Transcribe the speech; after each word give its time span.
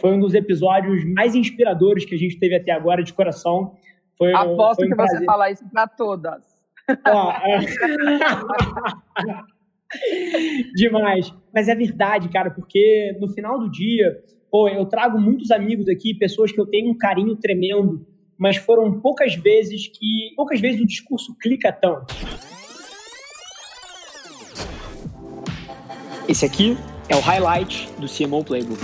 Foi 0.00 0.12
um 0.12 0.18
dos 0.18 0.34
episódios 0.34 1.04
mais 1.04 1.34
inspiradores 1.34 2.06
que 2.06 2.14
a 2.14 2.18
gente 2.18 2.38
teve 2.38 2.56
até 2.56 2.72
agora, 2.72 3.02
de 3.02 3.12
coração. 3.12 3.74
Foi, 4.16 4.32
Aposto 4.32 4.76
foi 4.76 4.86
um 4.86 4.90
que 4.90 4.96
prazer. 4.96 5.18
você 5.18 5.24
fala 5.26 5.50
isso 5.50 5.68
para 5.70 5.86
todas. 5.86 6.42
Ó, 7.06 7.32
é... 7.32 7.60
Demais. 10.74 11.34
Mas 11.52 11.68
é 11.68 11.74
verdade, 11.74 12.30
cara, 12.30 12.50
porque 12.50 13.14
no 13.20 13.28
final 13.28 13.58
do 13.58 13.70
dia, 13.70 14.22
pô, 14.50 14.66
eu 14.68 14.86
trago 14.86 15.20
muitos 15.20 15.50
amigos 15.50 15.86
aqui, 15.88 16.14
pessoas 16.14 16.50
que 16.50 16.60
eu 16.60 16.66
tenho 16.66 16.90
um 16.90 16.96
carinho 16.96 17.36
tremendo, 17.36 18.06
mas 18.38 18.56
foram 18.56 19.00
poucas 19.00 19.34
vezes 19.34 19.86
que. 19.86 20.32
Poucas 20.34 20.60
vezes 20.60 20.80
o 20.80 20.86
discurso 20.86 21.36
clica 21.38 21.70
tanto. 21.72 22.14
Esse 26.26 26.46
aqui 26.46 26.74
é 27.08 27.16
o 27.16 27.20
highlight 27.20 27.90
do 27.98 28.06
CMO 28.06 28.44
Playbook. 28.44 28.80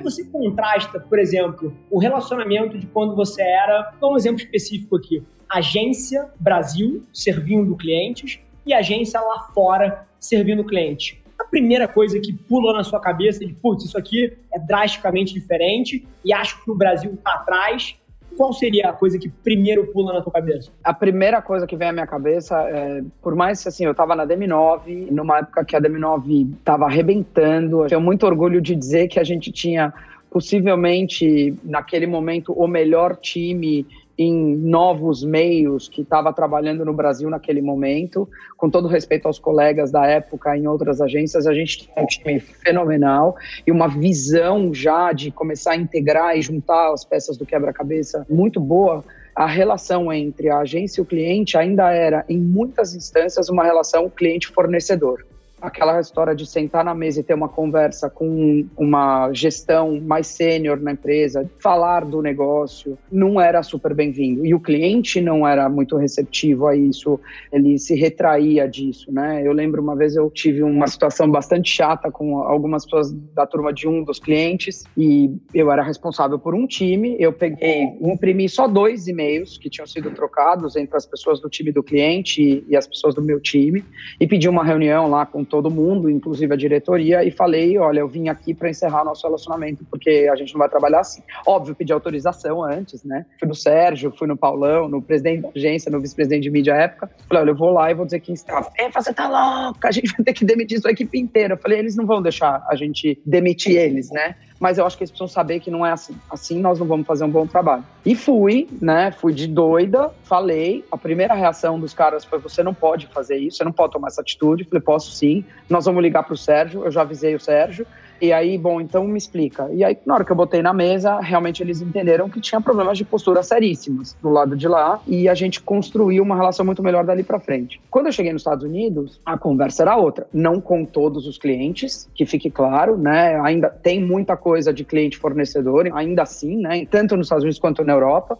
Você 0.00 0.24
contrasta, 0.24 1.00
por 1.00 1.18
exemplo, 1.18 1.76
o 1.90 1.98
relacionamento 1.98 2.78
de 2.78 2.86
quando 2.86 3.16
você 3.16 3.42
era, 3.42 3.92
vou 4.00 4.12
um 4.12 4.16
exemplo 4.16 4.40
específico 4.40 4.96
aqui, 4.96 5.22
agência 5.48 6.28
Brasil 6.38 7.02
servindo 7.12 7.76
clientes 7.76 8.38
e 8.64 8.72
agência 8.72 9.20
lá 9.20 9.50
fora 9.54 10.06
servindo 10.20 10.64
cliente. 10.64 11.22
A 11.38 11.44
primeira 11.44 11.88
coisa 11.88 12.20
que 12.20 12.32
pula 12.32 12.72
na 12.72 12.84
sua 12.84 13.00
cabeça 13.00 13.44
de, 13.44 13.54
putz, 13.54 13.84
isso 13.84 13.96
aqui 13.96 14.36
é 14.52 14.58
drasticamente 14.58 15.32
diferente 15.32 16.06
e 16.24 16.32
acho 16.32 16.62
que 16.62 16.70
o 16.70 16.74
Brasil 16.74 17.14
está 17.14 17.34
atrás. 17.34 17.96
Qual 18.38 18.52
seria 18.52 18.90
a 18.90 18.92
coisa 18.92 19.18
que 19.18 19.28
primeiro 19.28 19.88
pula 19.88 20.12
na 20.12 20.22
tua 20.22 20.32
cabeça? 20.32 20.70
A 20.84 20.94
primeira 20.94 21.42
coisa 21.42 21.66
que 21.66 21.76
vem 21.76 21.88
à 21.88 21.92
minha 21.92 22.06
cabeça 22.06 22.56
é, 22.68 23.02
por 23.20 23.34
mais 23.34 23.66
assim, 23.66 23.84
eu 23.84 23.90
estava 23.90 24.14
na 24.14 24.24
DM9, 24.24 25.10
numa 25.10 25.38
época 25.38 25.64
que 25.64 25.74
a 25.74 25.80
DM9 25.80 26.52
estava 26.56 26.84
arrebentando, 26.84 27.82
eu 27.82 27.88
tenho 27.88 28.00
muito 28.00 28.24
orgulho 28.24 28.60
de 28.60 28.76
dizer 28.76 29.08
que 29.08 29.18
a 29.18 29.24
gente 29.24 29.50
tinha 29.50 29.92
possivelmente 30.30 31.58
naquele 31.64 32.06
momento 32.06 32.52
o 32.52 32.68
melhor 32.68 33.16
time 33.16 33.84
em 34.18 34.56
novos 34.56 35.22
meios 35.22 35.88
que 35.88 36.02
estava 36.02 36.32
trabalhando 36.32 36.84
no 36.84 36.92
Brasil 36.92 37.30
naquele 37.30 37.62
momento. 37.62 38.28
Com 38.56 38.68
todo 38.68 38.88
respeito 38.88 39.26
aos 39.26 39.38
colegas 39.38 39.92
da 39.92 40.04
época 40.04 40.56
em 40.56 40.66
outras 40.66 41.00
agências, 41.00 41.46
a 41.46 41.54
gente 41.54 41.78
tinha 41.78 42.02
um 42.02 42.06
time 42.06 42.40
fenomenal 42.40 43.36
e 43.64 43.70
uma 43.70 43.86
visão 43.86 44.74
já 44.74 45.12
de 45.12 45.30
começar 45.30 45.72
a 45.72 45.76
integrar 45.76 46.36
e 46.36 46.42
juntar 46.42 46.92
as 46.92 47.04
peças 47.04 47.36
do 47.36 47.46
quebra-cabeça 47.46 48.26
muito 48.28 48.58
boa. 48.58 49.04
A 49.36 49.46
relação 49.46 50.12
entre 50.12 50.50
a 50.50 50.58
agência 50.58 51.00
e 51.00 51.02
o 51.02 51.06
cliente 51.06 51.56
ainda 51.56 51.92
era, 51.92 52.24
em 52.28 52.38
muitas 52.38 52.96
instâncias, 52.96 53.48
uma 53.48 53.62
relação 53.62 54.10
cliente-fornecedor 54.10 55.27
aquela 55.60 56.00
história 56.00 56.34
de 56.34 56.46
sentar 56.46 56.84
na 56.84 56.94
mesa 56.94 57.20
e 57.20 57.22
ter 57.22 57.34
uma 57.34 57.48
conversa 57.48 58.08
com 58.08 58.66
uma 58.76 59.32
gestão 59.32 60.00
mais 60.00 60.26
sênior 60.26 60.80
na 60.80 60.92
empresa, 60.92 61.50
falar 61.58 62.04
do 62.04 62.22
negócio, 62.22 62.98
não 63.10 63.40
era 63.40 63.62
super 63.62 63.94
bem-vindo. 63.94 64.44
E 64.44 64.54
o 64.54 64.60
cliente 64.60 65.20
não 65.20 65.46
era 65.46 65.68
muito 65.68 65.96
receptivo 65.96 66.66
a 66.66 66.76
isso, 66.76 67.20
ele 67.52 67.78
se 67.78 67.94
retraía 67.94 68.68
disso, 68.68 69.12
né? 69.12 69.42
Eu 69.44 69.52
lembro 69.52 69.82
uma 69.82 69.96
vez 69.96 70.16
eu 70.16 70.30
tive 70.30 70.62
uma 70.62 70.86
situação 70.86 71.30
bastante 71.30 71.70
chata 71.70 72.10
com 72.10 72.38
algumas 72.38 72.84
pessoas 72.84 73.12
da 73.12 73.46
turma 73.46 73.72
de 73.72 73.88
um 73.88 74.02
dos 74.02 74.18
clientes 74.18 74.84
e 74.96 75.30
eu 75.52 75.70
era 75.70 75.82
responsável 75.82 76.38
por 76.38 76.54
um 76.54 76.66
time, 76.66 77.16
eu 77.18 77.32
peguei, 77.32 77.96
imprimi 78.00 78.48
só 78.48 78.66
dois 78.68 79.08
e-mails 79.08 79.58
que 79.58 79.68
tinham 79.68 79.86
sido 79.86 80.10
trocados 80.10 80.76
entre 80.76 80.96
as 80.96 81.06
pessoas 81.06 81.40
do 81.40 81.48
time 81.48 81.72
do 81.72 81.82
cliente 81.82 82.64
e 82.68 82.76
as 82.76 82.86
pessoas 82.86 83.14
do 83.14 83.22
meu 83.22 83.40
time 83.40 83.84
e 84.20 84.26
pedi 84.26 84.48
uma 84.48 84.64
reunião 84.64 85.08
lá 85.08 85.26
com 85.26 85.44
todo 85.48 85.70
mundo, 85.70 86.08
inclusive 86.10 86.52
a 86.52 86.56
diretoria, 86.56 87.24
e 87.24 87.30
falei: 87.30 87.78
olha, 87.78 88.00
eu 88.00 88.08
vim 88.08 88.28
aqui 88.28 88.54
para 88.54 88.70
encerrar 88.70 89.04
nosso 89.04 89.26
relacionamento, 89.26 89.84
porque 89.90 90.28
a 90.30 90.36
gente 90.36 90.52
não 90.52 90.58
vai 90.58 90.68
trabalhar 90.68 91.00
assim. 91.00 91.22
Óbvio, 91.46 91.74
pedi 91.74 91.92
autorização 91.92 92.62
antes, 92.62 93.02
né? 93.04 93.26
Fui 93.38 93.48
no 93.48 93.54
Sérgio, 93.54 94.12
fui 94.16 94.28
no 94.28 94.36
Paulão, 94.36 94.88
no 94.88 95.02
presidente 95.02 95.42
da 95.42 95.48
agência, 95.54 95.90
no 95.90 96.00
vice-presidente 96.00 96.42
de 96.42 96.50
mídia 96.50 96.74
à 96.74 96.82
época. 96.82 97.10
Falei: 97.28 97.42
olha, 97.42 97.50
eu 97.50 97.56
vou 97.56 97.70
lá 97.70 97.90
e 97.90 97.94
vou 97.94 98.04
dizer 98.04 98.20
que 98.20 98.32
está. 98.32 98.70
É, 98.78 98.88
você 98.90 99.12
tá 99.12 99.26
louca, 99.28 99.88
a 99.88 99.92
gente 99.92 100.12
vai 100.12 100.24
ter 100.24 100.32
que 100.34 100.44
demitir 100.44 100.80
sua 100.80 100.92
equipe 100.92 101.18
inteira. 101.18 101.54
Eu 101.54 101.58
falei: 101.58 101.78
eles 101.78 101.96
não 101.96 102.06
vão 102.06 102.22
deixar 102.22 102.64
a 102.68 102.76
gente 102.76 103.20
demitir 103.24 103.76
eles, 103.76 104.10
né? 104.10 104.36
Mas 104.58 104.78
eu 104.78 104.86
acho 104.86 104.96
que 104.96 105.04
eles 105.04 105.10
precisam 105.10 105.28
saber 105.28 105.60
que 105.60 105.70
não 105.70 105.86
é 105.86 105.92
assim. 105.92 106.16
Assim 106.28 106.60
nós 106.60 106.78
não 106.78 106.86
vamos 106.86 107.06
fazer 107.06 107.24
um 107.24 107.30
bom 107.30 107.46
trabalho. 107.46 107.84
E 108.04 108.14
fui, 108.14 108.68
né? 108.80 109.12
Fui 109.12 109.32
de 109.32 109.46
doida, 109.46 110.10
falei. 110.24 110.84
A 110.90 110.96
primeira 110.96 111.34
reação 111.34 111.78
dos 111.78 111.94
caras 111.94 112.24
foi: 112.24 112.38
você 112.38 112.62
não 112.62 112.74
pode 112.74 113.06
fazer 113.06 113.36
isso, 113.36 113.58
você 113.58 113.64
não 113.64 113.72
pode 113.72 113.92
tomar 113.92 114.08
essa 114.08 114.20
atitude. 114.20 114.64
falei: 114.64 114.82
posso 114.82 115.12
sim. 115.12 115.44
Nós 115.68 115.84
vamos 115.84 116.02
ligar 116.02 116.24
para 116.24 116.34
o 116.34 116.36
Sérgio. 116.36 116.84
Eu 116.84 116.90
já 116.90 117.02
avisei 117.02 117.34
o 117.34 117.40
Sérgio. 117.40 117.86
E 118.20 118.32
aí, 118.32 118.58
bom, 118.58 118.80
então 118.80 119.06
me 119.06 119.16
explica. 119.16 119.68
E 119.72 119.84
aí, 119.84 119.96
na 120.04 120.14
hora 120.14 120.24
que 120.24 120.32
eu 120.32 120.36
botei 120.36 120.60
na 120.60 120.72
mesa, 120.72 121.20
realmente 121.20 121.62
eles 121.62 121.80
entenderam 121.80 122.28
que 122.28 122.40
tinha 122.40 122.60
problemas 122.60 122.98
de 122.98 123.04
postura 123.04 123.42
seríssimos 123.42 124.14
do 124.20 124.28
lado 124.28 124.56
de 124.56 124.66
lá 124.66 125.00
e 125.06 125.28
a 125.28 125.34
gente 125.34 125.60
construiu 125.60 126.22
uma 126.22 126.34
relação 126.34 126.66
muito 126.66 126.82
melhor 126.82 127.04
dali 127.04 127.22
para 127.22 127.38
frente. 127.38 127.80
Quando 127.90 128.06
eu 128.06 128.12
cheguei 128.12 128.32
nos 128.32 128.42
Estados 128.42 128.64
Unidos, 128.64 129.20
a 129.24 129.38
conversa 129.38 129.82
era 129.82 129.96
outra. 129.96 130.26
Não 130.32 130.60
com 130.60 130.84
todos 130.84 131.26
os 131.26 131.38
clientes, 131.38 132.08
que 132.14 132.26
fique 132.26 132.50
claro, 132.50 132.96
né? 132.96 133.40
Ainda 133.40 133.68
tem 133.68 134.04
muita 134.04 134.36
coisa 134.36 134.72
de 134.72 134.84
cliente 134.84 135.16
fornecedor, 135.16 135.88
ainda 135.94 136.22
assim, 136.22 136.56
né? 136.56 136.84
Tanto 136.90 137.16
nos 137.16 137.26
Estados 137.26 137.44
Unidos 137.44 137.60
quanto 137.60 137.84
na 137.84 137.92
Europa 137.92 138.36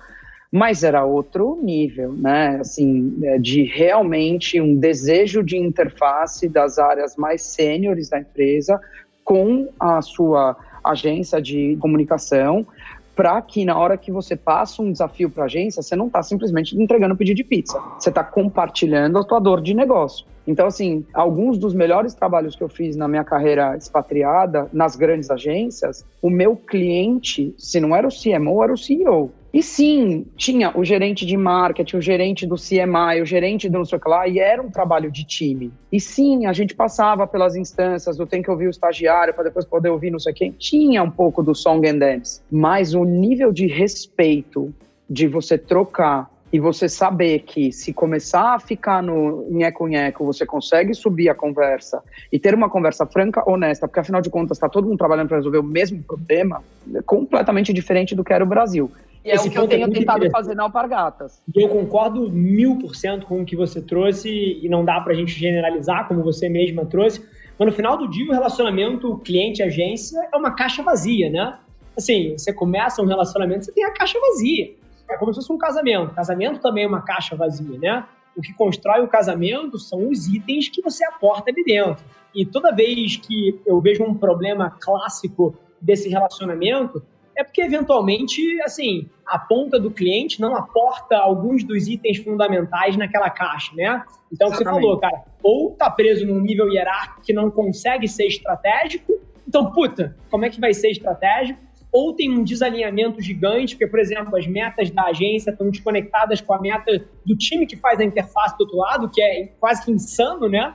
mas 0.51 0.83
era 0.83 1.05
outro 1.05 1.61
nível, 1.63 2.13
né? 2.15 2.57
Assim, 2.61 3.19
é, 3.23 3.39
de 3.39 3.65
realmente 3.65 4.61
um 4.61 4.75
desejo 4.75 5.43
de 5.43 5.59
interface 5.59 6.49
das 6.49 6.79
áreas 6.79 7.17
mais 7.17 7.43
sêniores 7.43 8.09
da 8.09 8.19
empresa 8.19 8.81
com 9.29 9.69
a 9.79 10.01
sua 10.01 10.57
agência 10.83 11.39
de 11.39 11.77
comunicação, 11.83 12.67
para 13.15 13.43
que 13.43 13.63
na 13.63 13.77
hora 13.77 13.95
que 13.99 14.11
você 14.11 14.35
passa 14.35 14.81
um 14.81 14.91
desafio 14.91 15.29
para 15.29 15.43
a 15.43 15.47
agência, 15.47 15.83
você 15.83 15.95
não 15.95 16.07
está 16.07 16.23
simplesmente 16.23 16.75
entregando 16.81 17.13
um 17.13 17.17
pedido 17.17 17.37
de 17.37 17.45
pizza, 17.45 17.79
você 17.99 18.09
está 18.09 18.25
compartilhando 18.25 19.19
a 19.19 19.25
tua 19.25 19.39
dor 19.39 19.61
de 19.61 19.75
negócio. 19.75 20.25
Então, 20.47 20.67
assim, 20.67 21.05
alguns 21.13 21.59
dos 21.59 21.75
melhores 21.75 22.15
trabalhos 22.15 22.57
que 22.57 22.65
eu 22.65 22.71
fiz 22.71 22.97
na 22.97 23.07
minha 23.07 23.23
carreira 23.23 23.77
expatriada, 23.77 24.67
nas 24.73 24.97
grandes 24.97 25.31
agências, 25.31 26.07
o 26.23 26.31
meu 26.31 26.57
cliente, 26.57 27.55
se 27.59 27.79
não 27.81 27.95
era 27.95 28.09
o 28.09 28.11
CMO, 28.11 28.65
era 28.65 28.73
o 28.73 28.79
CEO. 28.79 29.31
E 29.59 29.63
sim, 29.63 30.25
tinha 30.37 30.71
o 30.79 30.85
gerente 30.85 31.27
de 31.27 31.37
marketing, 31.37 31.97
o 31.97 32.01
gerente 32.01 32.47
do 32.47 32.55
CMI, 32.55 33.21
o 33.21 33.27
gerente 33.27 33.69
do 33.69 33.79
não 33.79 33.85
sei 33.85 33.99
o 33.99 34.01
que 34.01 34.09
lá, 34.09 34.29
e 34.29 34.39
era 34.39 34.63
um 34.63 34.71
trabalho 34.71 35.11
de 35.11 35.25
time. 35.25 35.73
E 35.91 35.99
sim, 36.01 36.47
a 36.47 36.53
gente 36.53 36.77
passava 36.77 37.27
pelas 37.27 37.57
instâncias 37.57 38.17
do 38.17 38.25
tem 38.25 38.41
que 38.41 38.49
ouvir 38.49 38.69
o 38.69 38.71
estagiário 38.71 39.35
para 39.35 39.43
depois 39.43 39.65
poder 39.65 39.89
ouvir 39.89 40.13
não 40.13 40.21
sei 40.21 40.33
quem. 40.33 40.53
Tinha 40.53 41.03
um 41.03 41.11
pouco 41.11 41.43
do 41.43 41.57
song 41.57 41.89
and 41.89 41.99
dance, 41.99 42.41
mas 42.49 42.95
o 42.95 43.03
nível 43.03 43.53
de 43.53 43.67
respeito 43.67 44.73
de 45.11 45.27
você 45.27 45.59
trocar 45.59 46.31
e 46.53 46.61
você 46.61 46.89
saber 46.89 47.41
que 47.41 47.73
se 47.73 47.93
começar 47.93 48.55
a 48.55 48.61
ficar 48.61 49.03
no 49.03 49.45
nheco-nheco, 49.51 50.25
você 50.25 50.47
consegue 50.47 50.95
subir 50.95 51.29
a 51.31 51.35
conversa 51.35 52.01
e 52.33 52.39
ter 52.39 52.55
uma 52.55 52.71
conversa 52.71 53.05
franca, 53.07 53.43
honesta, 53.45 53.89
porque 53.89 53.99
afinal 53.99 54.23
de 54.23 54.31
contas 54.31 54.57
está 54.57 54.69
todo 54.69 54.87
mundo 54.87 54.99
trabalhando 54.99 55.27
para 55.27 55.39
resolver 55.39 55.59
o 55.59 55.65
mesmo 55.65 56.01
problema, 56.03 56.63
é 56.95 57.03
completamente 57.03 57.73
diferente 57.73 58.15
do 58.15 58.23
que 58.23 58.33
era 58.33 58.45
o 58.45 58.47
Brasil. 58.47 58.91
E 59.25 59.31
é 59.31 59.35
Esse 59.35 59.47
é 59.47 59.51
o 59.51 59.53
que 59.53 59.59
eu 59.59 59.69
tenho 59.69 59.87
é 59.87 59.91
tentado 59.91 60.31
fazer 60.31 60.55
na 60.55 60.65
Alpargatas. 60.65 61.43
Eu 61.55 61.69
concordo 61.69 62.31
mil 62.31 62.79
por 62.79 62.95
cento 62.95 63.27
com 63.27 63.43
o 63.43 63.45
que 63.45 63.57
você 63.57 63.81
trouxe 63.83 64.59
e 64.63 64.69
não 64.69 64.85
dá 64.85 65.01
para 65.01 65.13
a 65.13 65.17
gente 65.17 65.33
generalizar, 65.33 66.07
como 66.07 66.23
você 66.23 66.49
mesma 66.49 66.87
trouxe. 66.87 67.25
Mas 67.59 67.67
no 67.67 67.75
final 67.75 67.97
do 67.97 68.09
dia, 68.09 68.29
o 68.29 68.33
relacionamento 68.33 69.19
cliente-agência 69.19 70.29
é 70.33 70.37
uma 70.37 70.53
caixa 70.55 70.83
vazia, 70.83 71.29
né? 71.29 71.59
Assim, 71.97 72.39
você 72.39 72.53
começa 72.53 73.03
um 73.03 73.07
relacionamento, 73.07 73.65
você 73.65 73.73
tem 73.73 73.85
a 73.85 73.93
caixa 73.93 74.19
vazia. 74.21 74.73
É 75.11 75.17
como 75.17 75.33
se 75.33 75.41
fosse 75.41 75.53
um 75.53 75.59
casamento. 75.59 76.15
Casamento 76.15 76.61
também 76.61 76.85
é 76.85 76.87
uma 76.87 77.03
caixa 77.03 77.35
vazia, 77.35 77.77
né? 77.79 78.05
O 78.37 78.41
que 78.41 78.53
constrói 78.53 79.03
o 79.03 79.09
casamento 79.09 79.79
são 79.79 80.09
os 80.09 80.29
itens 80.29 80.69
que 80.69 80.81
você 80.81 81.05
aporta 81.05 81.51
ali 81.51 81.65
dentro. 81.65 82.05
E 82.33 82.47
toda 82.47 82.73
vez 82.73 83.17
que 83.17 83.61
eu 83.67 83.81
vejo 83.81 84.05
um 84.05 84.15
problema 84.15 84.71
clássico 84.71 85.57
desse 85.81 86.09
relacionamento, 86.09 87.03
é 87.39 87.45
porque 87.45 87.63
eventualmente, 87.63 88.61
assim, 88.63 89.09
a 89.25 89.39
ponta 89.39 89.79
do 89.79 89.93
cliente 89.93 90.41
não 90.41 90.57
aporta 90.57 91.17
alguns 91.17 91.63
dos 91.63 91.87
itens 91.87 92.19
fundamentais 92.19 92.97
naquela 92.97 93.31
caixa, 93.31 93.73
né? 93.77 94.05
Então, 94.33 94.51
você 94.51 94.65
falou, 94.65 94.99
cara, 94.99 95.23
ou 95.41 95.71
tá 95.71 95.89
preso 95.89 96.27
num 96.27 96.41
nível 96.41 96.69
hierárquico 96.69 97.23
que 97.23 97.33
não 97.33 97.49
consegue 97.49 98.09
ser 98.09 98.27
estratégico, 98.27 99.13
então, 99.47 99.71
puta, 99.71 100.17
como 100.31 100.45
é 100.45 100.51
que 100.51 100.61
vai 100.61 100.75
ser 100.75 100.91
estratégico? 100.91 101.61
Ou 101.93 102.13
tem 102.13 102.31
um 102.31 102.43
desalinhamento 102.43 103.23
gigante, 103.23 103.77
porque, 103.77 103.87
por 103.87 104.01
exemplo, 104.01 104.37
as 104.37 104.47
metas 104.47 104.91
da 104.91 105.05
agência 105.05 105.53
estão 105.53 105.71
desconectadas 105.71 106.41
com 106.41 106.53
a 106.53 106.61
meta 106.61 107.07
do 107.25 107.37
time 107.37 107.67
que 107.67 107.77
faz 107.77 108.01
a 108.01 108.05
interface 108.05 108.59
do 108.59 108.63
outro 108.65 108.77
lado, 108.77 109.09
que 109.09 109.23
é 109.23 109.47
quase 109.61 109.85
que 109.85 109.93
insano, 109.93 110.49
né? 110.49 110.73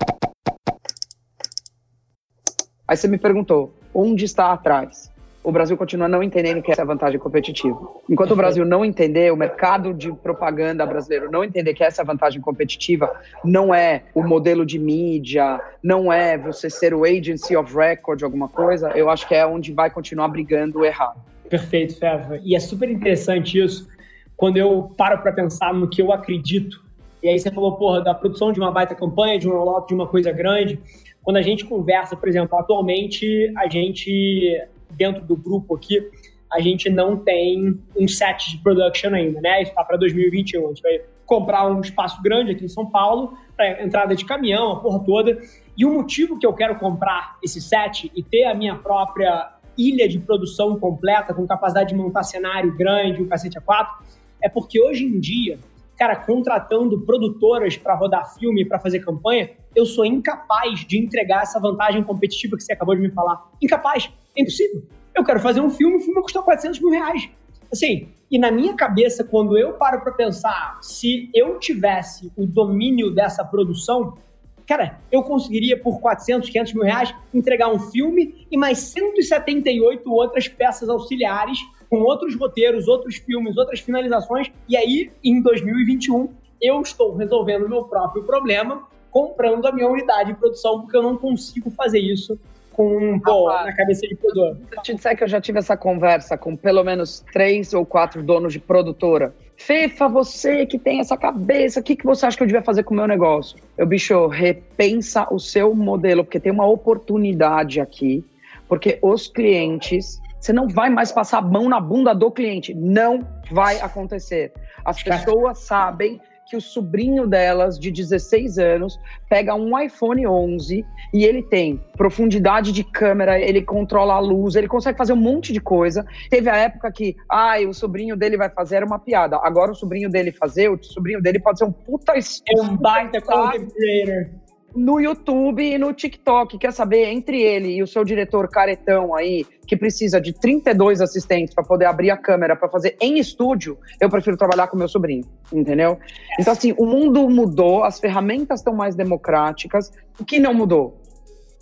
Aí 2.87 2.97
você 2.97 3.07
me 3.07 3.17
perguntou, 3.17 3.75
onde 3.93 4.25
está 4.25 4.51
atrás? 4.53 5.12
O 5.43 5.51
Brasil 5.51 5.75
continua 5.75 6.07
não 6.07 6.23
entendendo 6.23 6.61
que 6.61 6.71
essa 6.71 6.81
é 6.81 6.83
a 6.83 6.87
vantagem 6.87 7.19
competitiva. 7.19 7.77
Enquanto 8.09 8.31
o 8.31 8.35
Brasil 8.35 8.63
não 8.65 8.85
entender, 8.85 9.31
o 9.31 9.35
mercado 9.35 9.93
de 9.93 10.11
propaganda 10.11 10.85
brasileiro 10.85 11.29
não 11.29 11.43
entender 11.43 11.73
que 11.73 11.83
essa 11.83 12.01
é 12.01 12.03
a 12.03 12.05
vantagem 12.05 12.39
competitiva, 12.39 13.13
não 13.43 13.75
é 13.75 14.03
o 14.15 14.23
modelo 14.23 14.65
de 14.65 14.79
mídia, 14.79 15.59
não 15.83 16.11
é 16.11 16.37
você 16.37 16.69
ser 16.69 16.93
o 16.93 17.03
agency 17.03 17.57
of 17.57 17.75
record, 17.75 18.23
alguma 18.23 18.47
coisa, 18.47 18.91
eu 18.95 19.09
acho 19.09 19.27
que 19.27 19.35
é 19.35 19.45
onde 19.45 19.73
vai 19.73 19.89
continuar 19.89 20.29
brigando 20.29 20.85
errado. 20.85 21.19
Perfeito, 21.49 21.99
Feva. 21.99 22.39
E 22.41 22.55
é 22.55 22.59
super 22.59 22.89
interessante 22.89 23.59
isso, 23.59 23.89
quando 24.37 24.57
eu 24.57 24.91
paro 24.97 25.21
para 25.21 25.33
pensar 25.33 25.73
no 25.73 25.89
que 25.89 26.01
eu 26.01 26.13
acredito. 26.13 26.81
E 27.21 27.27
aí 27.27 27.37
você 27.37 27.51
falou, 27.51 27.73
porra, 27.73 28.01
da 28.01 28.13
produção 28.13 28.51
de 28.51 28.59
uma 28.59 28.71
baita 28.71 28.95
campanha, 28.95 29.37
de 29.37 29.47
um 29.47 29.51
rollout 29.51 29.87
de 29.87 29.93
uma 29.93 30.07
coisa 30.07 30.31
grande. 30.31 30.79
Quando 31.21 31.37
a 31.37 31.41
gente 31.41 31.65
conversa, 31.65 32.17
por 32.17 32.27
exemplo, 32.27 32.57
atualmente 32.57 33.53
a 33.57 33.67
gente 33.67 34.61
dentro 34.95 35.23
do 35.23 35.35
grupo 35.35 35.75
aqui, 35.75 36.09
a 36.51 36.59
gente 36.59 36.89
não 36.89 37.17
tem 37.17 37.79
um 37.97 38.07
set 38.07 38.51
de 38.51 38.57
production 38.59 39.13
ainda, 39.13 39.41
né? 39.41 39.61
Isso 39.61 39.71
está 39.71 39.83
para 39.83 39.97
2021. 39.97 40.65
A 40.65 40.67
gente 40.69 40.81
vai 40.81 41.01
comprar 41.25 41.67
um 41.67 41.81
espaço 41.81 42.21
grande 42.21 42.51
aqui 42.51 42.65
em 42.65 42.69
São 42.69 42.85
Paulo, 42.85 43.37
para 43.55 43.83
entrada 43.83 44.15
de 44.15 44.23
caminhão, 44.23 44.73
a 44.73 44.79
porra 44.79 45.03
toda. 45.03 45.41
E 45.75 45.85
o 45.85 45.91
motivo 45.91 46.37
que 46.37 46.45
eu 46.45 46.53
quero 46.53 46.75
comprar 46.77 47.37
esse 47.41 47.59
set 47.59 48.11
e 48.15 48.21
ter 48.21 48.43
a 48.43 48.53
minha 48.53 48.75
própria 48.75 49.51
ilha 49.75 50.07
de 50.07 50.19
produção 50.19 50.79
completa, 50.79 51.33
com 51.33 51.47
capacidade 51.47 51.89
de 51.89 51.95
montar 51.95 52.23
cenário 52.23 52.75
grande, 52.75 53.21
um 53.21 53.27
cacete 53.27 53.57
a 53.57 53.61
quatro, 53.61 54.03
é 54.41 54.47
porque 54.47 54.79
hoje 54.79 55.03
em 55.05 55.19
dia, 55.19 55.57
cara, 55.97 56.15
contratando 56.15 57.01
produtoras 57.01 57.75
para 57.77 57.95
rodar 57.95 58.33
filme, 58.35 58.65
para 58.65 58.77
fazer 58.77 58.99
campanha, 58.99 59.49
eu 59.75 59.85
sou 59.85 60.05
incapaz 60.05 60.81
de 60.81 60.99
entregar 60.99 61.43
essa 61.43 61.59
vantagem 61.59 62.03
competitiva 62.03 62.55
que 62.55 62.63
você 62.63 62.73
acabou 62.73 62.93
de 62.95 63.01
me 63.01 63.11
falar. 63.11 63.49
Incapaz. 63.61 64.11
É 64.35 64.41
impossível. 64.41 64.83
Eu 65.15 65.23
quero 65.23 65.39
fazer 65.39 65.61
um 65.61 65.69
filme, 65.69 65.97
o 65.97 65.99
filme 65.99 66.21
custa 66.21 66.41
400 66.41 66.79
mil 66.79 66.89
reais. 66.89 67.29
Assim, 67.71 68.09
e 68.29 68.39
na 68.39 68.51
minha 68.51 68.75
cabeça, 68.75 69.23
quando 69.23 69.57
eu 69.57 69.73
paro 69.73 70.01
para 70.01 70.11
pensar, 70.11 70.79
se 70.81 71.29
eu 71.33 71.59
tivesse 71.59 72.31
o 72.35 72.45
domínio 72.45 73.11
dessa 73.11 73.43
produção, 73.43 74.17
cara, 74.65 74.99
eu 75.11 75.23
conseguiria 75.23 75.79
por 75.79 75.99
400, 75.99 76.49
500 76.49 76.73
mil 76.73 76.83
reais 76.83 77.13
entregar 77.33 77.69
um 77.69 77.79
filme 77.79 78.47
e 78.51 78.57
mais 78.57 78.79
178 78.79 80.11
outras 80.11 80.47
peças 80.47 80.89
auxiliares 80.89 81.59
com 81.89 82.01
outros 82.01 82.35
roteiros, 82.35 82.87
outros 82.87 83.17
filmes, 83.17 83.55
outras 83.55 83.79
finalizações. 83.79 84.51
E 84.67 84.75
aí, 84.75 85.11
em 85.23 85.41
2021, 85.41 86.29
eu 86.59 86.81
estou 86.81 87.15
resolvendo 87.15 87.69
meu 87.69 87.83
próprio 87.83 88.23
problema 88.23 88.87
comprando 89.11 89.67
a 89.67 89.71
minha 89.71 89.87
unidade 89.87 90.33
de 90.33 90.39
produção, 90.39 90.81
porque 90.81 90.97
eu 90.97 91.03
não 91.03 91.15
consigo 91.15 91.69
fazer 91.69 91.99
isso 91.99 92.39
com 92.73 93.19
pô, 93.19 93.47
na 93.47 93.73
cabeça 93.73 94.01
de 94.07 94.15
produtor. 94.15 94.57
Se 94.69 94.77
eu 94.77 94.81
te 94.81 94.93
disser 94.95 95.17
que 95.17 95.23
eu 95.23 95.27
já 95.27 95.39
tive 95.39 95.59
essa 95.59 95.77
conversa 95.77 96.37
com 96.37 96.55
pelo 96.55 96.83
menos 96.83 97.23
três 97.31 97.73
ou 97.73 97.85
quatro 97.85 98.21
donos 98.21 98.51
de 98.51 98.59
produtora. 98.59 99.33
Fefa, 99.55 100.09
você 100.09 100.65
que 100.65 100.77
tem 100.77 100.99
essa 100.99 101.15
cabeça, 101.15 101.79
o 101.79 101.83
que, 101.83 101.95
que 101.95 102.05
você 102.05 102.25
acha 102.25 102.35
que 102.35 102.43
eu 102.43 102.47
devia 102.47 102.63
fazer 102.63 102.83
com 102.83 102.93
o 102.93 102.97
meu 102.97 103.07
negócio? 103.07 103.57
Eu, 103.77 103.85
bicho, 103.85 104.27
repensa 104.27 105.27
o 105.31 105.39
seu 105.39 105.73
modelo, 105.73 106.23
porque 106.23 106.39
tem 106.39 106.51
uma 106.51 106.65
oportunidade 106.65 107.79
aqui, 107.79 108.25
porque 108.67 108.97
os 109.01 109.27
clientes, 109.27 110.19
você 110.39 110.51
não 110.51 110.67
vai 110.67 110.89
mais 110.89 111.11
passar 111.11 111.37
a 111.37 111.41
mão 111.41 111.69
na 111.69 111.79
bunda 111.79 112.13
do 112.13 112.29
cliente. 112.31 112.73
Não 112.73 113.25
vai 113.51 113.79
acontecer. 113.79 114.51
As 114.83 115.01
pessoas 115.01 115.59
sabem 115.59 116.19
que 116.45 116.55
o 116.55 116.61
sobrinho 116.61 117.27
delas, 117.27 117.79
de 117.79 117.91
16 117.91 118.57
anos, 118.57 118.99
pega 119.29 119.55
um 119.55 119.79
iPhone 119.79 120.25
11 120.25 120.85
e 121.13 121.25
ele 121.25 121.41
tem 121.43 121.81
profundidade 121.97 122.71
de 122.71 122.83
câmera, 122.83 123.39
ele 123.39 123.61
controla 123.61 124.15
a 124.15 124.19
luz, 124.19 124.55
ele 124.55 124.67
consegue 124.67 124.97
fazer 124.97 125.13
um 125.13 125.17
monte 125.17 125.53
de 125.53 125.59
coisa. 125.59 126.05
Teve 126.29 126.49
a 126.49 126.57
época 126.57 126.91
que, 126.91 127.15
ai, 127.29 127.65
ah, 127.65 127.69
o 127.69 127.73
sobrinho 127.73 128.15
dele 128.15 128.37
vai 128.37 128.49
fazer 128.49 128.77
era 128.77 128.85
uma 128.85 128.99
piada. 128.99 129.39
Agora 129.43 129.71
o 129.71 129.75
sobrinho 129.75 130.09
dele 130.09 130.31
fazer, 130.31 130.69
o 130.69 130.81
sobrinho 130.81 131.21
dele 131.21 131.39
pode 131.39 131.59
ser 131.59 131.65
um 131.65 131.71
puta... 131.71 132.13
É 132.13 132.61
um 132.61 132.75
baita 132.75 133.21
content 133.21 133.71
creator 133.73 134.42
no 134.75 134.99
YouTube 134.99 135.63
e 135.63 135.77
no 135.77 135.93
TikTok. 135.93 136.57
Quer 136.57 136.73
saber, 136.73 137.05
entre 137.09 137.41
ele 137.41 137.69
e 137.75 137.83
o 137.83 137.87
seu 137.87 138.03
diretor 138.03 138.47
caretão 138.49 139.15
aí, 139.15 139.45
que 139.67 139.77
precisa 139.77 140.19
de 140.19 140.33
32 140.33 141.01
assistentes 141.01 141.53
para 141.53 141.63
poder 141.63 141.85
abrir 141.85 142.11
a 142.11 142.17
câmera 142.17 142.55
para 142.55 142.69
fazer 142.69 142.95
em 142.99 143.19
estúdio, 143.19 143.77
eu 143.99 144.09
prefiro 144.09 144.37
trabalhar 144.37 144.67
com 144.67 144.77
meu 144.77 144.87
sobrinho, 144.87 145.23
entendeu? 145.51 145.97
Então, 146.39 146.53
assim, 146.53 146.73
o 146.77 146.85
mundo 146.85 147.29
mudou, 147.29 147.83
as 147.83 147.99
ferramentas 147.99 148.59
estão 148.59 148.73
mais 148.73 148.95
democráticas. 148.95 149.91
O 150.19 150.25
que 150.25 150.39
não 150.39 150.53
mudou? 150.53 151.01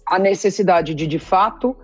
A 0.05 0.17
necessidade 0.17 0.93
de, 0.93 1.05
de 1.05 1.19
fato, 1.19 1.75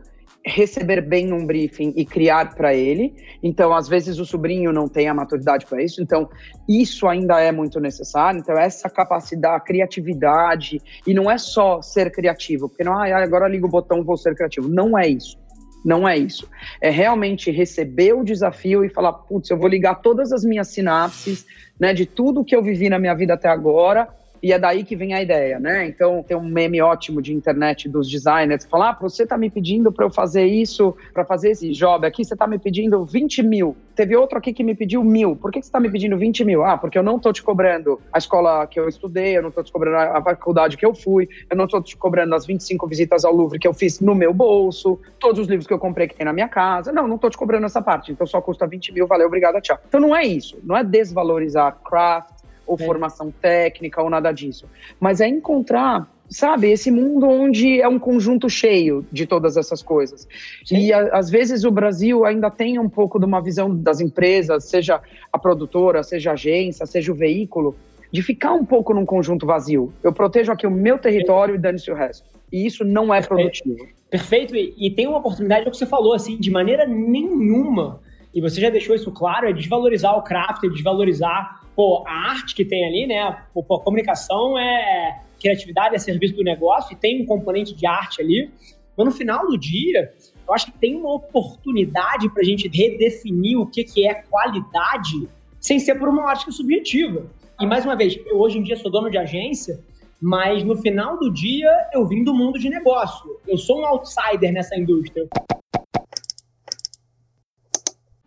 receber 0.48 1.02
bem 1.02 1.34
um 1.34 1.46
briefing 1.46 1.94
e 1.96 2.06
criar 2.06 2.56
para 2.56 2.74
ele. 2.74 3.14
Então, 3.44 3.74
às 3.74 3.88
vezes 3.88 4.18
o 4.18 4.26
sobrinho 4.26 4.72
não 4.72 4.88
tem 4.88 5.08
a 5.08 5.14
maturidade 5.14 5.66
para 5.66 5.84
isso. 5.84 6.02
Então, 6.02 6.30
isso 6.68 7.08
ainda 7.08 7.40
é 7.40 7.52
muito 7.52 7.80
necessário. 7.80 8.40
Então, 8.40 8.58
essa 8.58 8.90
capacidade, 8.90 9.66
criatividade 9.66 10.82
e 11.06 11.14
não 11.14 11.30
é 11.30 11.38
só 11.38 11.82
ser 11.82 12.12
criativo, 12.12 12.70
porque 12.70 12.84
não, 12.84 12.94
ah, 12.94 13.18
agora 13.18 13.48
ligo 13.48 13.68
o 13.68 13.70
botão 13.70 14.04
vou 14.04 14.18
ser 14.18 14.36
criativo. 14.36 14.70
Não 14.70 14.98
é 14.98 15.08
isso. 15.08 15.38
Não 15.86 16.08
é 16.08 16.18
isso. 16.18 16.50
É 16.82 16.90
realmente 16.90 17.52
receber 17.52 18.14
o 18.14 18.24
desafio 18.24 18.84
e 18.84 18.90
falar, 18.90 19.14
putz, 19.14 19.50
eu 19.50 19.58
vou 19.58 19.68
ligar 19.68 19.96
todas 19.96 20.32
as 20.32 20.44
minhas 20.44 20.70
sinapses, 20.70 21.46
né, 21.80 21.94
de 21.94 22.06
tudo 22.06 22.44
que 22.44 22.56
eu 22.56 22.64
vivi 22.64 22.90
na 22.90 22.98
minha 22.98 23.14
vida 23.14 23.36
até 23.36 23.48
agora 23.48 24.08
e 24.42 24.54
é 24.54 24.60
daí 24.60 24.84
que 24.84 24.96
vem 24.96 25.14
a 25.14 25.22
ideia, 25.22 25.60
né? 25.60 25.88
Então 25.88 26.24
tem 26.24 26.36
um 26.36 26.44
meme 26.44 26.82
ótimo 26.82 27.22
de 27.22 27.34
internet 27.34 27.90
dos 27.90 28.10
designers 28.10 28.66
que 28.66 28.70
fala: 28.70 28.92
ah, 28.92 28.98
você 29.00 29.26
tá 29.26 29.38
me 29.38 29.50
pedindo 29.50 29.92
para 29.92 30.06
eu 30.06 30.12
fazer 30.12 30.46
isso, 30.46 30.96
para 31.14 31.26
fazer 31.26 31.52
esse 31.52 31.72
job 31.72 32.06
aqui, 32.06 32.24
você 32.24 32.36
tá 32.36 32.48
me 32.48 32.60
pedindo 32.60 33.04
20 33.06 33.44
mil. 33.44 33.76
Teve 33.96 34.16
outro 34.16 34.38
aqui 34.38 34.54
que 34.54 34.64
me 34.64 34.76
pediu 34.76 35.04
mil. 35.04 35.36
Por 35.36 35.52
que, 35.52 35.62
você 35.62 35.72
tá 35.72 35.80
me 35.80 35.90
pedindo 35.90 36.16
20 36.18 36.46
mil? 36.46 36.64
Ah, 36.64 36.78
porque 36.78 36.98
eu 37.00 37.04
não 37.04 37.18
tô 37.18 37.34
te 37.34 37.42
cobrando 37.42 38.00
a 38.14 38.20
escola 38.20 38.68
que 38.68 38.80
eu 38.80 38.88
estudei, 38.88 39.38
eu 39.38 39.42
não 39.42 39.50
tô 39.50 39.64
te 39.64 39.72
cobrando 39.72 39.98
a 39.98 40.22
faculdade 40.22 40.78
que 40.78 40.86
eu 40.86 40.94
fui, 40.94 41.28
eu 41.50 41.58
não 41.58 41.68
tô 41.68 41.82
te 41.82 41.98
cobrando 41.98 42.36
as 42.36 42.46
25 42.46 42.88
visitas 42.88 43.26
ao 43.26 43.34
Louvre 43.34 43.58
que 43.58 43.68
eu 43.68 43.74
fiz 43.74 44.00
no 44.00 44.14
meu 44.14 44.34
bolso, 44.34 45.00
todos 45.20 45.40
os 45.40 45.48
livros 45.48 45.66
que 45.66 45.74
eu 45.74 45.80
comprei 45.80 46.08
que 46.08 46.16
tem 46.16 46.26
na 46.26 46.34
minha 46.34 46.48
casa. 46.48 46.92
Não, 46.92 47.08
não 47.08 47.18
tô 47.18 47.30
te 47.30 47.38
cobrando 47.38 47.66
essa 47.66 47.82
parte. 47.82 48.12
Então 48.12 48.28
só 48.28 48.40
custa 48.40 48.68
20 48.68 48.94
mil, 48.94 49.08
valeu, 49.08 49.26
obrigado, 49.26 49.60
tchau. 49.62 49.80
Então 49.88 50.00
não 50.00 50.16
é 50.16 50.24
isso. 50.24 50.60
Não 50.64 50.78
é 50.78 50.84
desvalorizar 50.84 51.78
craft, 51.84 52.37
ou 52.68 52.78
é. 52.80 52.86
formação 52.86 53.32
técnica 53.32 54.02
ou 54.02 54.10
nada 54.10 54.32
disso. 54.32 54.66
Mas 55.00 55.22
é 55.22 55.28
encontrar, 55.28 56.12
sabe, 56.30 56.70
esse 56.70 56.92
mundo 56.92 57.26
onde 57.28 57.82
é 57.82 57.88
um 57.88 57.98
conjunto 57.98 58.50
cheio 58.50 59.06
de 59.12 59.26
todas 59.26 59.58
essas 59.58 59.82
coisas. 59.82 60.28
Sim. 60.66 60.78
E 60.78 60.94
a, 60.94 61.18
às 61.18 61.30
vezes 61.30 61.64
o 61.64 61.72
Brasil 61.72 62.26
ainda 62.26 62.52
tem 62.52 62.78
um 62.78 62.90
pouco 62.90 63.18
de 63.18 63.26
uma 63.26 63.42
visão 63.42 63.74
das 63.74 64.02
empresas, 64.02 64.66
seja 64.66 65.02
a 65.32 65.40
produtora, 65.40 66.04
seja 66.04 66.32
a 66.32 66.34
agência, 66.34 66.86
seja 66.86 67.12
o 67.12 67.16
veículo, 67.16 67.76
de 68.12 68.22
ficar 68.22 68.54
um 68.54 68.66
pouco 68.66 68.94
num 68.94 69.06
conjunto 69.06 69.46
vazio. 69.46 69.92
Eu 70.04 70.14
protejo 70.14 70.52
aqui 70.52 70.68
o 70.68 70.72
meu 70.72 70.98
território 70.98 71.56
e 71.56 71.58
dane-se 71.58 71.90
o 71.92 71.96
resto. 71.96 72.28
E 72.52 72.66
isso 72.66 72.84
não 72.84 73.14
é 73.14 73.22
produtivo. 73.22 73.88
Perfeito. 74.10 74.56
E, 74.56 74.74
e 74.78 74.90
tem 74.92 75.08
uma 75.08 75.18
oportunidade, 75.18 75.66
é 75.66 75.68
o 75.68 75.72
que 75.72 75.78
você 75.78 75.86
falou, 75.86 76.14
assim, 76.14 76.38
de 76.38 76.50
maneira 76.50 76.86
nenhuma, 76.86 78.00
e 78.34 78.42
você 78.42 78.62
já 78.62 78.70
deixou 78.70 78.96
isso 78.96 79.12
claro, 79.12 79.48
é 79.48 79.54
desvalorizar 79.54 80.18
o 80.18 80.22
craft, 80.22 80.64
é 80.64 80.70
desvalorizar 80.70 81.62
pô, 81.76 82.04
a 82.08 82.32
arte 82.32 82.56
que 82.56 82.66
tem 82.66 82.86
ali, 82.86 83.08
né? 83.08 83.44
Pô, 83.54 83.62
a 83.76 83.80
comunicação 83.82 84.58
é 84.58 85.22
criatividade, 85.40 85.96
é 85.96 86.00
serviço 86.00 86.36
do 86.36 86.44
negócio 86.44 86.94
e 86.94 86.96
tem 86.96 87.22
um 87.22 87.26
componente 87.26 87.74
de 87.74 87.86
arte 87.86 88.22
ali. 88.22 88.52
Mas 88.98 89.06
no 89.06 89.12
final 89.12 89.48
do 89.48 89.58
dia, 89.58 90.12
eu 90.48 90.54
acho 90.54 90.68
que 90.68 90.78
tem 90.80 90.96
uma 90.96 91.14
oportunidade 91.14 92.30
para 92.30 92.42
a 92.42 92.46
gente 92.46 92.68
redefinir 92.68 93.60
o 93.60 93.68
que, 93.68 93.84
que 93.84 94.08
é 94.08 94.16
qualidade 94.16 95.30
sem 95.60 95.80
ser 95.80 95.96
por 95.96 96.08
uma 96.08 96.32
ótica 96.32 96.52
subjetiva. 96.52 97.26
E 97.60 97.66
mais 97.66 97.86
uma 97.86 97.96
vez, 97.96 98.18
eu 98.26 98.40
hoje 98.40 98.58
em 98.58 98.64
dia 98.64 98.78
sou 98.78 98.92
dono 98.92 99.10
de 99.10 99.18
agência, 99.18 99.80
mas 100.20 100.64
no 100.64 100.76
final 100.78 101.20
do 101.20 101.32
dia 101.32 101.70
eu 101.94 102.06
vim 102.06 102.24
do 102.24 102.34
mundo 102.34 102.58
de 102.58 102.70
negócio. 102.70 103.40
Eu 103.48 103.58
sou 103.58 103.82
um 103.82 103.86
outsider 103.86 104.52
nessa 104.52 104.76
indústria. 104.76 105.28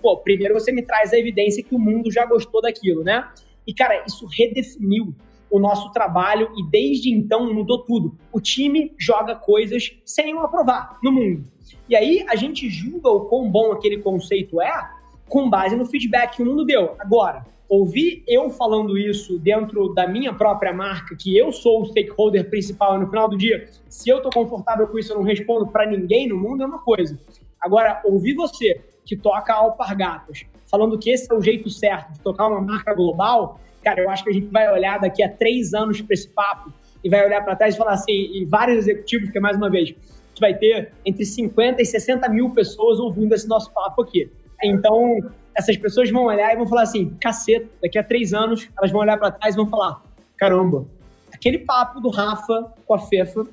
Pô, 0.00 0.16
primeiro 0.16 0.54
você 0.54 0.73
me 0.73 0.83
traz 0.83 1.12
a 1.12 1.19
evidência 1.19 1.62
que 1.62 1.75
o 1.75 1.78
mundo 1.78 2.11
já 2.11 2.25
gostou 2.25 2.62
daquilo, 2.62 3.02
né? 3.02 3.28
E, 3.66 3.75
cara, 3.75 4.04
isso 4.07 4.26
redefiniu 4.26 5.14
o 5.50 5.59
nosso 5.59 5.92
trabalho 5.92 6.50
e 6.57 6.64
desde 6.64 7.11
então 7.11 7.52
mudou 7.52 7.85
tudo. 7.85 8.16
O 8.33 8.40
time 8.40 8.95
joga 8.99 9.35
coisas 9.35 9.99
sem 10.04 10.30
eu 10.30 10.40
aprovar 10.40 10.99
no 11.02 11.11
mundo. 11.11 11.45
E 11.88 11.97
aí 11.97 12.25
a 12.28 12.37
gente 12.37 12.71
julga 12.71 13.11
o 13.11 13.26
quão 13.26 13.50
bom 13.50 13.73
aquele 13.73 13.99
conceito 13.99 14.61
é 14.61 14.90
com 15.28 15.50
base 15.50 15.76
no 15.76 15.85
feedback 15.85 16.37
que 16.37 16.42
o 16.42 16.47
mundo 16.47 16.64
deu. 16.64 16.95
Agora, 16.99 17.45
ouvir 17.69 18.23
eu 18.26 18.50
falando 18.50 18.97
isso 18.97 19.38
dentro 19.38 19.92
da 19.95 20.07
minha 20.07 20.33
própria 20.33 20.73
marca, 20.73 21.16
que 21.16 21.37
eu 21.37 21.52
sou 21.52 21.83
o 21.83 21.87
stakeholder 21.87 22.49
principal 22.49 22.99
no 22.99 23.09
final 23.09 23.28
do 23.28 23.37
dia, 23.37 23.69
se 23.88 24.09
eu 24.09 24.21
tô 24.23 24.30
confortável 24.30 24.87
com 24.88 24.99
isso, 24.99 25.12
eu 25.12 25.16
não 25.16 25.25
respondo 25.25 25.66
para 25.69 25.87
ninguém 25.87 26.28
no 26.28 26.37
mundo, 26.37 26.62
é 26.62 26.66
uma 26.66 26.80
coisa. 26.80 27.19
Agora, 27.61 28.00
ouvir 28.04 28.35
você 28.35 28.80
que 29.10 29.16
toca 29.16 29.52
alpargatas, 29.52 30.46
falando 30.70 30.96
que 30.96 31.10
esse 31.10 31.30
é 31.30 31.34
o 31.34 31.42
jeito 31.42 31.68
certo 31.68 32.12
de 32.12 32.20
tocar 32.20 32.46
uma 32.46 32.60
marca 32.60 32.94
global, 32.94 33.60
cara, 33.82 34.00
eu 34.00 34.08
acho 34.08 34.22
que 34.22 34.30
a 34.30 34.32
gente 34.32 34.46
vai 34.46 34.72
olhar 34.72 35.00
daqui 35.00 35.20
a 35.20 35.28
três 35.28 35.74
anos 35.74 36.00
para 36.00 36.14
esse 36.14 36.28
papo 36.28 36.72
e 37.02 37.10
vai 37.10 37.26
olhar 37.26 37.42
para 37.42 37.56
trás 37.56 37.74
e 37.74 37.78
falar 37.78 37.94
assim, 37.94 38.12
e 38.12 38.44
vários 38.44 38.78
executivos, 38.78 39.30
que 39.30 39.40
mais 39.40 39.56
uma 39.56 39.68
vez, 39.68 39.92
gente 40.30 40.40
vai 40.40 40.54
ter 40.54 40.92
entre 41.04 41.24
50 41.24 41.82
e 41.82 41.84
60 41.84 42.28
mil 42.28 42.50
pessoas 42.50 42.98
ouvindo 42.98 43.34
esse 43.34 43.46
nosso 43.46 43.72
papo 43.72 44.02
aqui. 44.02 44.30
Então, 44.62 45.18
essas 45.54 45.76
pessoas 45.76 46.10
vão 46.10 46.24
olhar 46.24 46.52
e 46.52 46.56
vão 46.56 46.66
falar 46.66 46.82
assim: 46.82 47.10
caceta, 47.20 47.68
daqui 47.82 47.98
a 47.98 48.04
três 48.04 48.32
anos, 48.32 48.68
elas 48.76 48.90
vão 48.90 49.00
olhar 49.00 49.18
para 49.18 49.30
trás 49.30 49.54
e 49.54 49.56
vão 49.56 49.66
falar: 49.66 50.02
caramba, 50.36 50.86
aquele 51.32 51.58
papo 51.58 52.00
do 52.00 52.08
Rafa 52.08 52.72
com 52.86 52.94
a 52.94 52.98
Fefa, 52.98 53.46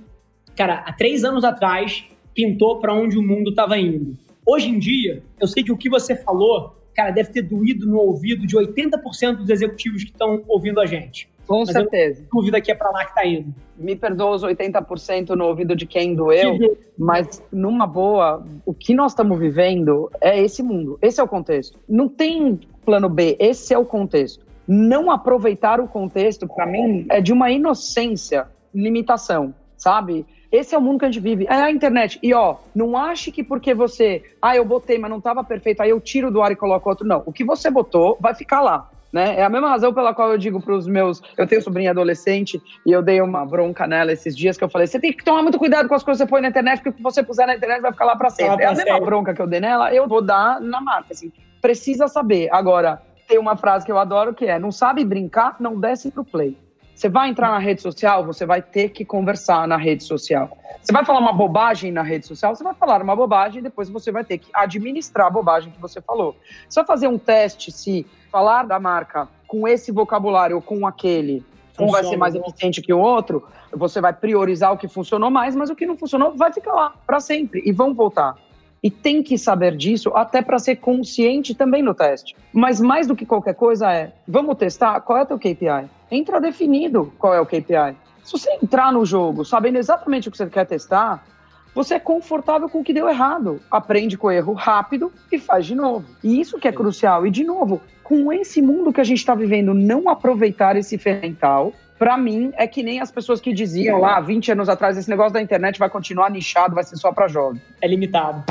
cara, 0.55 0.83
há 0.85 0.93
três 0.93 1.23
anos 1.23 1.43
atrás, 1.43 2.05
pintou 2.33 2.79
para 2.79 2.93
onde 2.93 3.17
o 3.17 3.21
mundo 3.21 3.49
estava 3.49 3.77
indo. 3.77 4.17
Hoje 4.47 4.69
em 4.69 4.79
dia, 4.79 5.21
eu 5.41 5.45
sei 5.45 5.61
que 5.61 5.73
o 5.73 5.77
que 5.77 5.89
você 5.89 6.15
falou, 6.15 6.73
cara, 6.95 7.11
deve 7.11 7.33
ter 7.33 7.41
doído 7.41 7.85
no 7.85 7.97
ouvido 7.97 8.47
de 8.47 8.55
80% 8.55 9.35
dos 9.35 9.49
executivos 9.49 10.05
que 10.05 10.11
estão 10.11 10.41
ouvindo 10.47 10.79
a 10.79 10.85
gente. 10.85 11.29
Com 11.45 11.59
Mas 11.59 11.71
certeza. 11.71 12.21
Eu 12.21 12.27
dúvida 12.31 12.61
que 12.61 12.71
é 12.71 12.75
para 12.75 12.89
lá 12.89 13.03
que 13.03 13.09
está 13.11 13.25
indo. 13.25 13.53
Me 13.77 13.93
perdoa 13.93 14.35
os 14.35 14.43
80% 14.43 15.29
no 15.31 15.45
ouvido 15.45 15.75
de 15.75 15.85
quem 15.85 16.15
doeu, 16.15 16.77
mas 16.97 17.43
numa 17.51 17.85
boa, 17.85 18.45
o 18.65 18.73
que 18.73 18.93
nós 18.95 19.11
estamos 19.11 19.37
vivendo 19.37 20.09
é 20.21 20.41
esse 20.41 20.63
mundo. 20.63 20.97
Esse 21.01 21.19
é 21.19 21.23
o 21.23 21.27
contexto. 21.27 21.77
Não 21.87 22.07
tem 22.07 22.57
plano 22.85 23.09
B, 23.09 23.35
esse 23.39 23.73
é 23.73 23.77
o 23.77 23.85
contexto. 23.85 24.45
Não 24.65 25.11
aproveitar 25.11 25.81
o 25.81 25.89
contexto, 25.89 26.47
para 26.47 26.65
mim, 26.65 27.05
é 27.09 27.19
de 27.19 27.33
uma 27.33 27.51
inocência, 27.51 28.47
limitação, 28.73 29.53
sabe? 29.77 30.25
Esse 30.51 30.73
é 30.73 30.77
o 30.77 30.81
mundo 30.81 30.99
que 30.99 31.05
a 31.05 31.11
gente 31.11 31.21
vive. 31.21 31.45
É 31.49 31.53
a 31.53 31.71
internet. 31.71 32.19
E 32.23 32.33
ó, 32.33 32.55
não 32.73 32.97
ache 32.97 33.31
que 33.31 33.43
porque 33.43 33.73
você, 33.73 34.23
ah, 34.41 34.55
eu 34.55 34.65
botei, 34.65 34.97
mas 34.97 35.09
não 35.09 35.17
estava 35.17 35.43
perfeito, 35.43 35.81
aí 35.81 35.89
eu 35.89 35.99
tiro 35.99 36.31
do 36.31 36.41
ar 36.41 36.51
e 36.51 36.55
coloco 36.55 36.89
outro. 36.89 37.05
Não. 37.05 37.23
O 37.25 37.33
que 37.33 37.43
você 37.43 37.69
botou 37.69 38.17
vai 38.19 38.33
ficar 38.33 38.61
lá. 38.61 38.89
Né? 39.11 39.39
É 39.39 39.43
a 39.43 39.49
mesma 39.49 39.69
razão 39.69 39.93
pela 39.93 40.13
qual 40.13 40.31
eu 40.31 40.37
digo 40.37 40.61
para 40.61 40.73
os 40.73 40.85
meus. 40.85 41.21
Eu 41.37 41.47
tenho 41.47 41.61
sobrinha 41.61 41.91
adolescente 41.91 42.61
e 42.85 42.91
eu 42.91 43.01
dei 43.01 43.21
uma 43.21 43.45
bronca 43.45 43.87
nela 43.87 44.11
esses 44.11 44.35
dias 44.35 44.57
que 44.57 44.63
eu 44.63 44.69
falei: 44.69 44.87
você 44.87 44.99
tem 44.99 45.13
que 45.13 45.23
tomar 45.23 45.41
muito 45.41 45.57
cuidado 45.57 45.87
com 45.87 45.95
as 45.95 46.03
coisas 46.03 46.21
que 46.21 46.27
você 46.27 46.29
põe 46.29 46.41
na 46.41 46.49
internet, 46.49 46.79
porque 46.79 46.89
o 46.89 46.93
que 46.93 47.01
você 47.01 47.23
puser 47.23 47.47
na 47.47 47.55
internet 47.55 47.81
vai 47.81 47.91
ficar 47.91 48.05
lá 48.05 48.15
para 48.15 48.29
sempre. 48.29 48.63
é 48.63 48.67
a 48.67 48.73
mesma 48.73 48.99
bronca 48.99 49.33
que 49.33 49.41
eu 49.41 49.47
dei 49.47 49.61
nela, 49.61 49.93
eu 49.93 50.07
vou 50.07 50.21
dar 50.21 50.59
na 50.59 50.81
marca. 50.81 51.13
Assim, 51.13 51.31
precisa 51.61 52.07
saber. 52.09 52.49
Agora, 52.51 53.01
tem 53.27 53.37
uma 53.37 53.55
frase 53.55 53.85
que 53.85 53.91
eu 53.91 53.97
adoro 53.97 54.33
que 54.33 54.45
é: 54.45 54.59
não 54.59 54.71
sabe 54.71 55.05
brincar, 55.05 55.55
não 55.59 55.79
desce 55.79 56.11
pro 56.11 56.25
play. 56.25 56.57
Você 56.97 57.09
vai 57.09 57.29
entrar 57.29 57.51
na 57.51 57.59
rede 57.59 57.79
social, 57.79 58.25
você 58.25 58.43
vai 58.43 58.59
ter 58.59 58.89
que 58.89 59.05
conversar 59.05 59.67
na 59.67 59.77
rede 59.77 60.03
social. 60.03 60.57
Você 60.81 60.91
vai 60.91 61.05
falar 61.05 61.19
uma 61.19 61.31
bobagem 61.31 61.91
na 61.91 62.01
rede 62.01 62.25
social, 62.25 62.55
você 62.55 62.63
vai 62.63 62.73
falar 62.73 63.03
uma 63.03 63.15
bobagem 63.15 63.59
e 63.59 63.61
depois 63.61 63.87
você 63.87 64.11
vai 64.11 64.23
ter 64.23 64.39
que 64.39 64.49
administrar 64.51 65.27
a 65.27 65.29
bobagem 65.29 65.71
que 65.71 65.79
você 65.79 66.01
falou. 66.01 66.35
Você 66.67 66.79
vai 66.79 66.87
fazer 66.87 67.07
um 67.07 67.19
teste 67.19 67.71
se 67.71 68.03
falar 68.31 68.63
da 68.63 68.79
marca 68.79 69.27
com 69.45 69.67
esse 69.67 69.91
vocabulário 69.91 70.55
ou 70.55 70.61
com 70.61 70.87
aquele, 70.87 71.45
um 71.79 71.85
vai 71.85 72.03
ser 72.03 72.17
mais 72.17 72.33
eficiente 72.33 72.81
que 72.81 72.91
o 72.91 72.97
outro, 72.97 73.47
você 73.71 74.01
vai 74.01 74.11
priorizar 74.11 74.73
o 74.73 74.77
que 74.77 74.87
funcionou 74.87 75.29
mais, 75.29 75.55
mas 75.55 75.69
o 75.69 75.75
que 75.75 75.85
não 75.85 75.95
funcionou 75.95 76.35
vai 76.35 76.51
ficar 76.51 76.73
lá 76.73 76.95
para 77.05 77.19
sempre 77.19 77.61
e 77.63 77.71
vão 77.71 77.93
voltar. 77.93 78.35
E 78.83 78.91
tem 78.91 79.23
que 79.23 79.37
saber 79.37 79.75
disso 79.75 80.11
até 80.15 80.41
para 80.41 80.59
ser 80.59 80.77
consciente 80.77 81.55
também 81.55 81.81
no 81.81 81.93
teste. 81.93 82.35
Mas 82.53 82.79
mais 82.79 83.07
do 83.07 83.15
que 83.15 83.25
qualquer 83.25 83.55
coisa 83.55 83.91
é, 83.91 84.13
vamos 84.27 84.55
testar 84.57 85.01
qual 85.01 85.17
é 85.17 85.23
o 85.23 85.25
teu 85.25 85.39
KPI? 85.39 85.89
Entra 86.11 86.39
definido 86.39 87.11
qual 87.17 87.33
é 87.33 87.41
o 87.41 87.45
KPI. 87.45 87.95
Se 88.23 88.33
você 88.33 88.51
entrar 88.61 88.91
no 88.91 89.05
jogo 89.05 89.43
sabendo 89.43 89.77
exatamente 89.77 90.27
o 90.27 90.31
que 90.31 90.37
você 90.37 90.47
quer 90.47 90.65
testar, 90.65 91.25
você 91.73 91.93
é 91.93 91.99
confortável 91.99 92.67
com 92.67 92.79
o 92.79 92.83
que 92.83 92.91
deu 92.91 93.07
errado. 93.07 93.61
Aprende 93.69 94.17
com 94.17 94.27
o 94.27 94.31
erro 94.31 94.53
rápido 94.53 95.11
e 95.31 95.37
faz 95.37 95.65
de 95.65 95.75
novo. 95.75 96.07
E 96.23 96.41
isso 96.41 96.57
que 96.57 96.67
é 96.67 96.71
crucial. 96.71 97.27
E, 97.27 97.29
de 97.29 97.43
novo, 97.43 97.79
com 98.03 98.33
esse 98.33 98.61
mundo 98.63 98.91
que 98.91 98.99
a 98.99 99.03
gente 99.03 99.19
está 99.19 99.35
vivendo, 99.35 99.73
não 99.73 100.09
aproveitar 100.09 100.75
esse 100.75 100.97
ferramental, 100.97 101.71
para 101.99 102.17
mim, 102.17 102.51
é 102.55 102.67
que 102.67 102.81
nem 102.81 102.99
as 102.99 103.11
pessoas 103.11 103.39
que 103.39 103.53
diziam 103.53 103.99
lá 103.99 104.19
20 104.19 104.53
anos 104.53 104.69
atrás: 104.69 104.97
esse 104.97 105.09
negócio 105.09 105.33
da 105.33 105.41
internet 105.41 105.77
vai 105.77 105.89
continuar 105.89 106.31
nichado, 106.31 106.75
vai 106.75 106.83
ser 106.83 106.95
só 106.97 107.11
para 107.11 107.27
jovens. 107.27 107.61
É 107.81 107.87
limitado. 107.87 108.43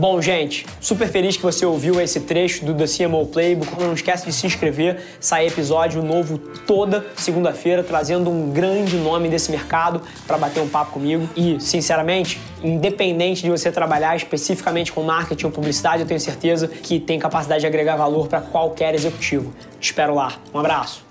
Bom, 0.00 0.22
gente, 0.22 0.64
super 0.80 1.06
feliz 1.08 1.36
que 1.36 1.42
você 1.42 1.66
ouviu 1.66 2.00
esse 2.00 2.20
trecho 2.20 2.64
do 2.64 2.74
The 2.74 2.86
CMO 2.86 3.26
Playbook. 3.26 3.78
Não 3.78 3.92
esquece 3.92 4.24
de 4.24 4.32
se 4.32 4.46
inscrever, 4.46 4.98
sai 5.20 5.46
episódio 5.46 6.02
novo 6.02 6.38
toda 6.38 7.04
segunda-feira, 7.14 7.84
trazendo 7.84 8.30
um 8.30 8.50
grande 8.50 8.96
nome 8.96 9.28
desse 9.28 9.50
mercado 9.50 10.00
para 10.26 10.38
bater 10.38 10.62
um 10.62 10.68
papo 10.70 10.92
comigo. 10.92 11.28
E, 11.36 11.60
sinceramente, 11.60 12.40
independente 12.64 13.42
de 13.42 13.50
você 13.50 13.70
trabalhar 13.70 14.16
especificamente 14.16 14.90
com 14.90 15.02
marketing 15.02 15.44
ou 15.44 15.52
publicidade, 15.52 16.00
eu 16.00 16.08
tenho 16.08 16.18
certeza 16.18 16.66
que 16.66 16.98
tem 16.98 17.18
capacidade 17.18 17.60
de 17.60 17.66
agregar 17.66 17.96
valor 17.96 18.26
para 18.26 18.40
qualquer 18.40 18.94
executivo. 18.94 19.52
Te 19.78 19.90
espero 19.90 20.14
lá. 20.14 20.32
Um 20.54 20.60
abraço. 20.60 21.09